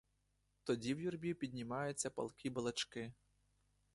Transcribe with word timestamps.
Тоді 0.63 0.93
в 0.93 1.01
юрбі 1.01 1.33
піднімаються 1.33 2.09
палкі 2.09 2.49
балачки. 2.49 3.13